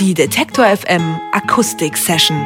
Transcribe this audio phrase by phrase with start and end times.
[0.00, 2.38] Die Detektor FM Akustik Session.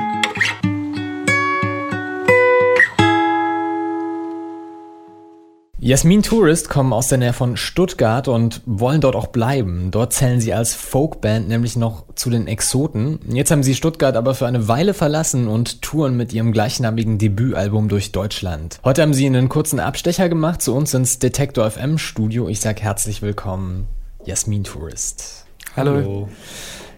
[5.78, 9.92] Jasmin Tourist kommen aus der Nähe von Stuttgart und wollen dort auch bleiben.
[9.92, 13.20] Dort zählen sie als Folkband nämlich noch zu den Exoten.
[13.28, 17.88] Jetzt haben sie Stuttgart aber für eine Weile verlassen und touren mit ihrem gleichnamigen Debütalbum
[17.88, 18.80] durch Deutschland.
[18.82, 22.48] Heute haben sie einen kurzen Abstecher gemacht zu uns ins Detektor FM Studio.
[22.48, 23.86] Ich sage herzlich willkommen,
[24.24, 25.46] Jasmin Tourist.
[25.76, 25.92] Hallo.
[25.92, 26.28] Hallo.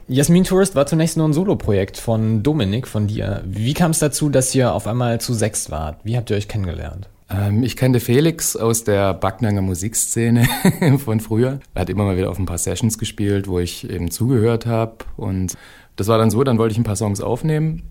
[0.08, 3.42] Jasmin Tourist war zunächst nur ein Soloprojekt von Dominik, von dir.
[3.44, 5.98] Wie kam es dazu, dass ihr auf einmal zu sechs wart?
[6.04, 7.08] Wie habt ihr euch kennengelernt?
[7.28, 10.46] Ähm, ich kannte Felix aus der Backnanger Musikszene
[11.04, 11.58] von früher.
[11.74, 14.96] Er hat immer mal wieder auf ein paar Sessions gespielt, wo ich eben zugehört habe.
[15.16, 15.54] Und
[15.96, 17.82] das war dann so, dann wollte ich ein paar Songs aufnehmen,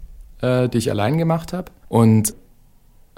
[0.41, 1.70] äh, die ich allein gemacht habe.
[1.90, 2.34] Und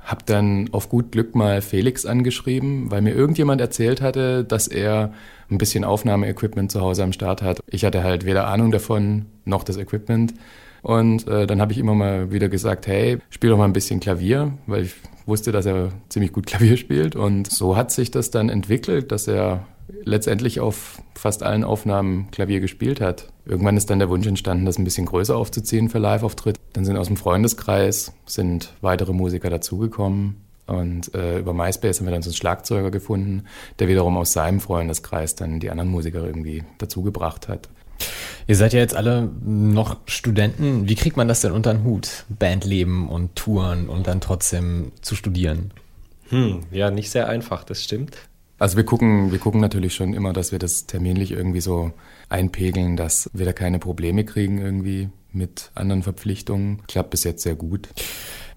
[0.07, 5.13] habe dann auf gut Glück mal Felix angeschrieben, weil mir irgendjemand erzählt hatte, dass er
[5.52, 7.59] ein bisschen Aufnahmeequipment zu Hause am Start hat.
[7.67, 10.33] Ich hatte halt weder Ahnung davon noch das Equipment.
[10.81, 13.99] Und äh, dann habe ich immer mal wieder gesagt, hey, spiel doch mal ein bisschen
[13.99, 17.17] Klavier, weil ich wusste, dass er ziemlich gut Klavier spielt.
[17.17, 19.66] Und so hat sich das dann entwickelt, dass er
[20.03, 23.30] letztendlich auf fast allen Aufnahmen Klavier gespielt hat.
[23.45, 26.57] Irgendwann ist dann der Wunsch entstanden, das ein bisschen größer aufzuziehen für Live-Auftritt.
[26.73, 30.38] Dann sind aus dem Freundeskreis sind weitere Musiker dazugekommen.
[30.65, 33.45] Und äh, über MySpace haben wir dann so einen Schlagzeuger gefunden,
[33.80, 37.69] der wiederum aus seinem Freundeskreis dann die anderen Musiker irgendwie dazugebracht hat.
[38.47, 40.88] Ihr seid ja jetzt alle noch Studenten.
[40.88, 42.25] Wie kriegt man das denn unter den Hut?
[42.30, 45.71] Bandleben und Touren und dann trotzdem zu studieren?
[46.30, 48.17] Hm, ja, nicht sehr einfach, das stimmt.
[48.59, 51.91] Also wir gucken, wir gucken natürlich schon immer, dass wir das terminlich irgendwie so
[52.30, 56.81] einpegeln, dass wir da keine Probleme kriegen irgendwie mit anderen Verpflichtungen.
[56.88, 57.89] Klappt bis jetzt sehr gut.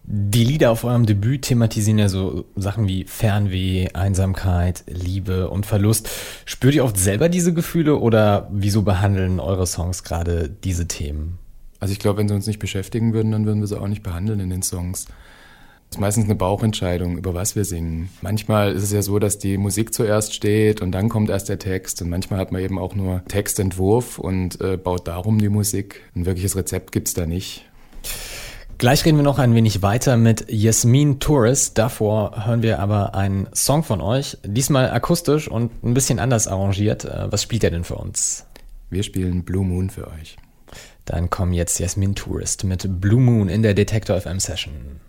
[0.04, 6.08] Die Lieder auf eurem Debüt thematisieren ja so Sachen wie Fernweh, Einsamkeit, Liebe und Verlust.
[6.46, 11.38] Spürt ihr oft selber diese Gefühle oder wieso behandeln eure Songs gerade diese Themen?
[11.78, 14.02] Also ich glaube, wenn sie uns nicht beschäftigen würden, dann würden wir sie auch nicht
[14.02, 15.06] behandeln in den Songs.
[15.90, 18.10] Es ist meistens eine Bauchentscheidung, über was wir singen.
[18.22, 21.58] Manchmal ist es ja so, dass die Musik zuerst steht und dann kommt erst der
[21.58, 22.00] Text.
[22.00, 26.02] Und manchmal hat man eben auch nur Textentwurf und äh, baut darum die Musik.
[26.14, 27.64] Ein wirkliches Rezept gibt es da nicht.
[28.78, 31.76] Gleich reden wir noch ein wenig weiter mit Jasmin Tourist.
[31.76, 37.04] Davor hören wir aber einen Song von euch, diesmal akustisch und ein bisschen anders arrangiert.
[37.04, 38.46] Äh, was spielt er denn für uns?
[38.90, 40.36] Wir spielen Blue Moon für euch.
[41.04, 45.00] Dann kommen jetzt Jasmin Tourist mit Blue Moon in der Detector FM Session.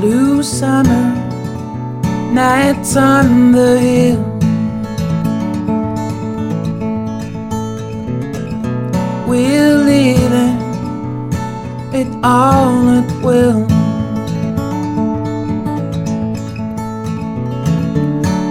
[0.00, 1.14] Blue summer
[2.32, 4.24] nights on the hill.
[9.28, 10.56] We're living
[11.92, 13.66] it all at will.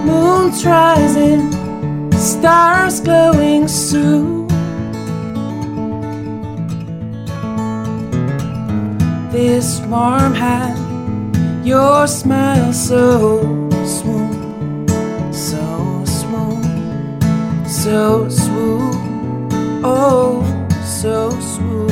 [0.06, 1.52] Moon's rising,
[2.12, 4.48] stars glowing soon.
[9.31, 10.78] This warm hand
[11.64, 13.42] your smile so
[13.86, 14.90] smooth,
[15.34, 17.24] so smooth,
[17.68, 19.52] so smooth,
[19.84, 20.44] oh,
[20.86, 21.92] so smooth.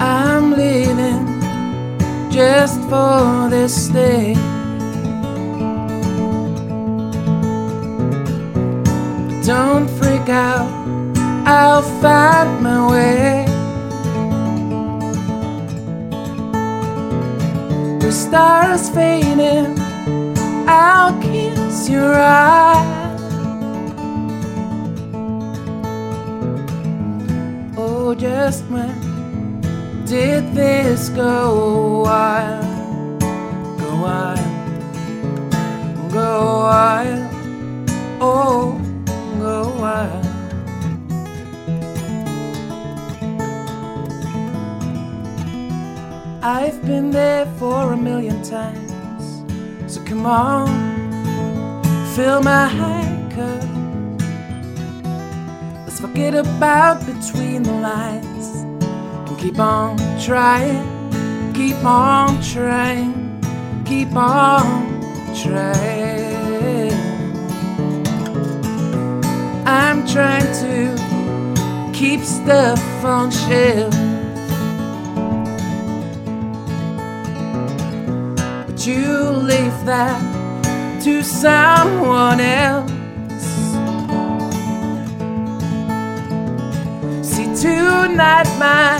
[0.00, 1.26] I'm living
[2.30, 4.34] just for this day.
[9.26, 10.70] But don't freak out,
[11.46, 13.47] I'll find my way.
[18.08, 19.78] The stars fading,
[20.66, 23.20] I'll kiss your eyes.
[27.76, 28.96] Oh, just when
[30.06, 31.67] did this go
[46.48, 49.44] I've been there for a million times.
[49.86, 50.66] So come on,
[52.16, 52.70] fill my
[53.34, 53.64] cup.
[55.84, 63.42] Let's forget about between the lines and keep on trying, keep on trying,
[63.84, 65.02] keep on
[65.42, 66.94] trying.
[69.66, 74.17] I'm trying to keep stuff on shelf
[78.86, 80.22] You leave that
[81.02, 82.90] to someone else?
[87.26, 88.98] See, tonight my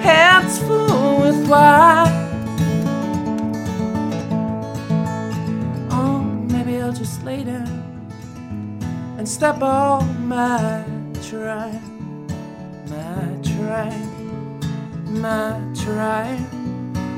[0.00, 2.06] hands full with wine.
[5.90, 7.66] Oh, maybe I'll just lay down
[9.18, 10.84] and stop all my
[11.28, 12.26] trying,
[12.88, 14.60] my trying,
[15.20, 16.46] my trying,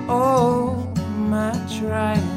[0.08, 0.85] oh,
[1.26, 2.35] am I trying?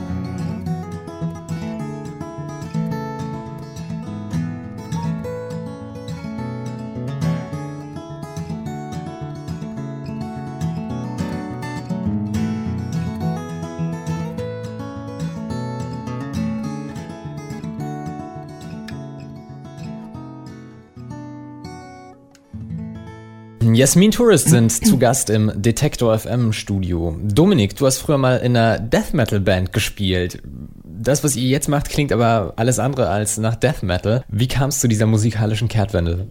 [23.76, 27.18] Jasmin Tourist sind zu Gast im Detektor FM Studio.
[27.22, 30.42] Dominik, du hast früher mal in einer Death Metal Band gespielt.
[30.84, 34.24] Das, was ihr jetzt macht, klingt aber alles andere als nach Death Metal.
[34.28, 36.28] Wie kam es zu dieser musikalischen Kehrtwende?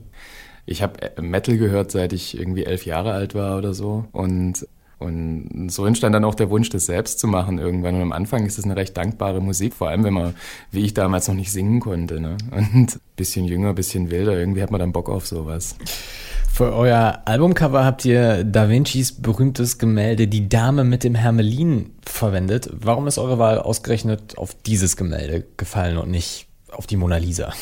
[0.66, 4.06] Ich habe Metal gehört, seit ich irgendwie elf Jahre alt war oder so.
[4.12, 4.66] Und
[4.98, 7.94] und so entstand dann auch der Wunsch, das selbst zu machen irgendwann.
[7.94, 10.34] Und am Anfang ist es eine recht dankbare Musik, vor allem wenn man,
[10.72, 12.20] wie ich damals noch nicht singen konnte.
[12.20, 12.36] Ne?
[12.50, 15.76] Und bisschen jünger, bisschen wilder, irgendwie hat man dann Bock auf sowas.
[16.58, 22.68] Für euer Albumcover habt ihr Da Vincis berühmtes Gemälde Die Dame mit dem Hermelin verwendet.
[22.72, 27.52] Warum ist eure Wahl ausgerechnet auf dieses Gemälde gefallen und nicht auf die Mona Lisa?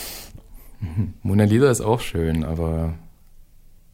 [1.22, 2.94] Mona Lisa ist auch schön, aber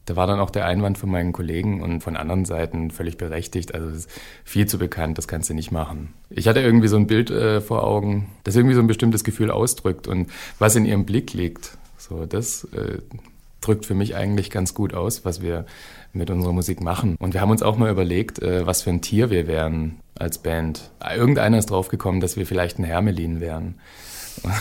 [0.05, 3.75] da war dann auch der Einwand von meinen Kollegen und von anderen Seiten völlig berechtigt.
[3.75, 4.09] Also es ist
[4.45, 6.13] viel zu bekannt, das kannst du nicht machen.
[6.29, 9.51] Ich hatte irgendwie so ein Bild äh, vor Augen, das irgendwie so ein bestimmtes Gefühl
[9.51, 10.29] ausdrückt und
[10.59, 11.77] was in ihrem Blick liegt.
[11.97, 12.99] So, das äh,
[13.65, 15.65] drückt für mich eigentlich ganz gut aus, was wir
[16.11, 17.15] mit unserer Musik machen.
[17.19, 20.37] Und wir haben uns auch mal überlegt, äh, was für ein Tier wir wären als
[20.37, 20.91] Band.
[21.15, 23.75] Irgendeiner ist draufgekommen, dass wir vielleicht ein Hermelin wären.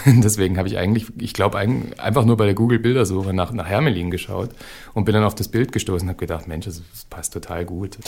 [0.07, 4.11] Und deswegen habe ich eigentlich, ich glaube, einfach nur bei der Google-Bildersuche nach, nach Hermelin
[4.11, 4.51] geschaut
[4.95, 7.99] und bin dann auf das Bild gestoßen und habe gedacht, Mensch, das, passt total gut.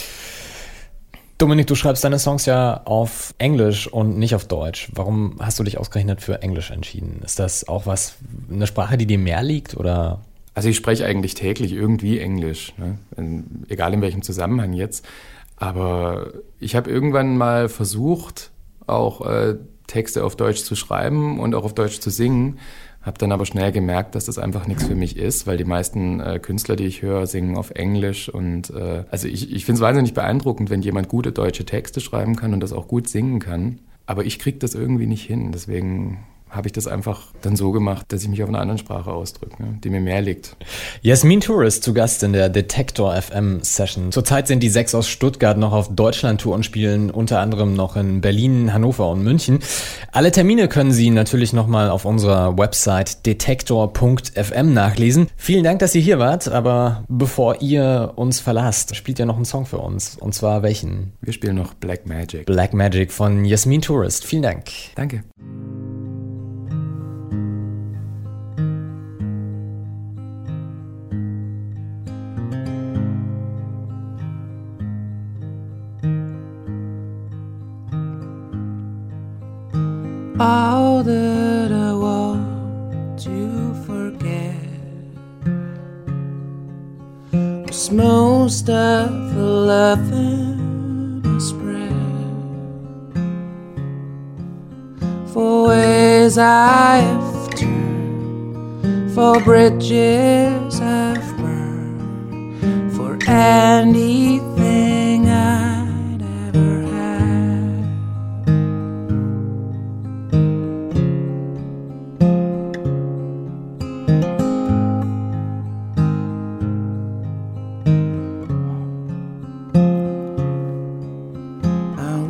[1.36, 4.90] Dominik, du schreibst deine Songs ja auf Englisch und nicht auf Deutsch.
[4.94, 7.20] Warum hast du dich ausgerechnet für Englisch entschieden?
[7.24, 8.16] Ist das auch was,
[8.50, 10.20] eine Sprache, die dir mehr liegt oder?
[10.54, 12.98] Also ich spreche eigentlich täglich irgendwie Englisch, ne?
[13.68, 15.04] egal in welchem Zusammenhang jetzt.
[15.56, 18.50] Aber ich habe irgendwann mal versucht,
[18.86, 19.56] auch äh,
[19.86, 22.58] Texte auf Deutsch zu schreiben und auch auf Deutsch zu singen.
[23.02, 26.20] Habe dann aber schnell gemerkt, dass das einfach nichts für mich ist, weil die meisten
[26.20, 28.30] äh, Künstler, die ich höre, singen auf Englisch.
[28.30, 32.34] Und äh, also ich, ich finde es wahnsinnig beeindruckend, wenn jemand gute deutsche Texte schreiben
[32.34, 33.80] kann und das auch gut singen kann.
[34.06, 35.52] Aber ich kriege das irgendwie nicht hin.
[35.52, 36.24] Deswegen
[36.54, 39.62] habe ich das einfach dann so gemacht, dass ich mich auf einer anderen Sprache ausdrücke,
[39.62, 40.56] ne, die mir mehr liegt.
[41.02, 44.12] Jasmin Tourist zu Gast in der Detektor FM Session.
[44.12, 48.20] Zurzeit sind die sechs aus Stuttgart noch auf Deutschland-Tour und spielen unter anderem noch in
[48.20, 49.58] Berlin, Hannover und München.
[50.12, 55.28] Alle Termine können Sie natürlich nochmal auf unserer Website detektor.fm nachlesen.
[55.36, 59.44] Vielen Dank, dass ihr hier wart, aber bevor ihr uns verlasst, spielt ihr noch einen
[59.44, 60.16] Song für uns.
[60.18, 61.12] Und zwar welchen?
[61.20, 62.46] Wir spielen noch Black Magic.
[62.46, 64.24] Black Magic von Jasmin Tourist.
[64.24, 64.70] Vielen Dank.
[64.94, 65.24] Danke.
[80.40, 84.56] All that I want to forget
[87.66, 91.92] was most of the that I spread
[95.32, 104.53] for ways I've turned, for bridges I've burned, for anything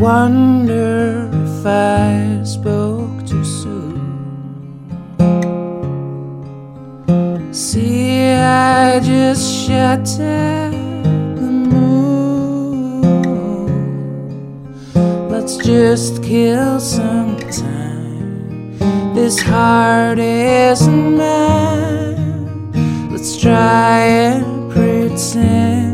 [0.04, 3.96] wonder if I spoke too soon.
[7.54, 10.74] See, I just shattered
[11.40, 13.00] the moon.
[15.30, 18.76] Let's just kill some time.
[19.14, 22.72] This heart isn't mine.
[23.10, 25.93] Let's try and pretend